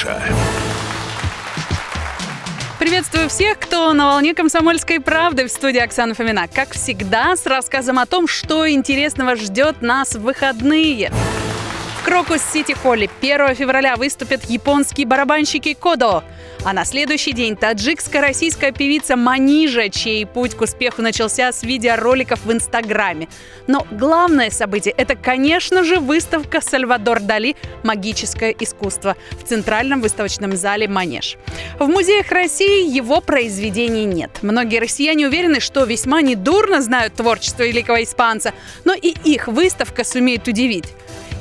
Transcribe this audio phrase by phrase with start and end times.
[0.00, 0.22] Афиша.
[2.78, 6.48] Приветствую всех, кто на волне комсомольской правды в студии Оксана Фомина.
[6.48, 11.12] Как всегда, с рассказом о том, что интересного ждет нас в выходные.
[12.00, 16.24] В Крокус-Сити-Холле 1 февраля выступят японские барабанщики Кодо.
[16.64, 22.52] А на следующий день таджикско-российская певица Манижа, чей путь к успеху начался с видеороликов в
[22.52, 23.28] Инстаграме.
[23.66, 30.88] Но главное событие– это, конечно же, выставка Сальвадор Дали «Магическое искусство» в Центральном выставочном зале
[30.88, 31.36] «Манеж».
[31.78, 34.38] В музеях России его произведений нет.
[34.40, 38.54] Многие россияне уверены, что весьма недурно знают творчество великого испанца,
[38.86, 40.86] но и их выставка сумеет удивить.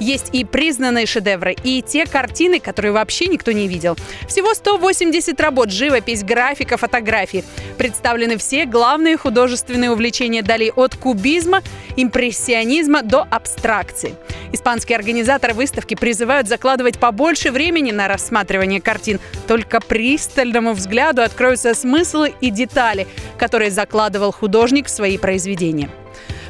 [0.00, 3.96] Есть и признанные шедевры, и те картины, которые вообще никто не видел.
[4.28, 7.44] Всего 180 работ, живопись, графика, фотографии.
[7.76, 11.62] Представлены все главные художественные увлечения Дали от кубизма,
[11.96, 14.14] импрессионизма до абстракции.
[14.52, 19.20] Испанские организаторы выставки призывают закладывать побольше времени на рассматривание картин.
[19.46, 25.90] Только пристальному взгляду откроются смыслы и детали, которые закладывал художник в свои произведения.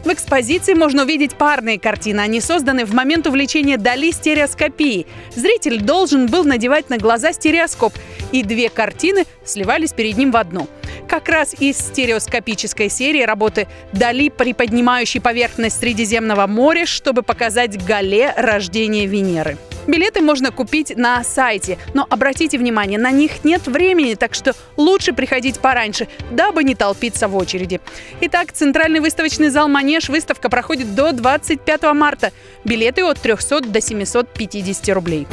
[0.09, 2.21] В экспозиции можно увидеть парные картины.
[2.21, 5.07] Они созданы в момент увлечения Дали стереоскопией.
[5.37, 7.93] Зритель должен был надевать на глаза стереоскоп,
[8.33, 10.67] и две картины сливались перед ним в одну.
[11.07, 19.05] Как раз из стереоскопической серии работы Дали, приподнимающей поверхность Средиземного моря, чтобы показать Гале рождение
[19.05, 19.59] Венеры.
[19.89, 25.15] Билеты можно купить на сайте, но обратите внимание, на них нет времени, так что лучше
[25.15, 27.81] приходить пораньше, дабы не толпиться в очереди.
[28.21, 32.33] Итак, Центральный выставочный зал «Манеж» выставка проходит до 25 марта.
[32.65, 35.27] Билеты от 300 до 750 рублей.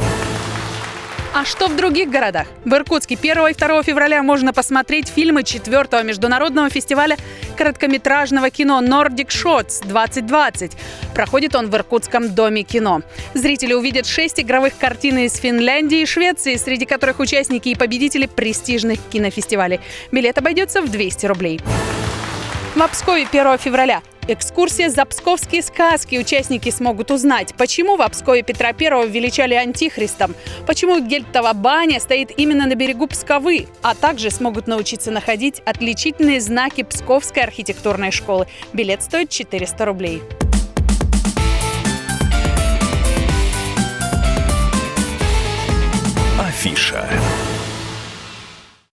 [1.34, 2.47] А что в других городах?
[2.64, 7.17] В Иркутске 1 и 2 февраля можно посмотреть фильмы 4 международного фестиваля
[7.56, 10.73] короткометражного кино Nordic Shots 2020.
[11.14, 13.02] Проходит он в Иркутском доме кино.
[13.34, 19.00] Зрители увидят шесть игровых картин из Финляндии и Швеции, среди которых участники и победители престижных
[19.12, 19.79] кинофестивалей.
[20.12, 21.59] Билет обойдется в 200 рублей.
[22.75, 26.16] В Обскове 1 февраля Экскурсия за псковские сказки.
[26.16, 30.34] Участники смогут узнать, почему в Обскове Петра I величали антихристом,
[30.66, 36.81] почему Гельтова баня стоит именно на берегу Псковы, а также смогут научиться находить отличительные знаки
[36.81, 38.47] Псковской архитектурной школы.
[38.74, 40.24] Билет стоит 400 рублей.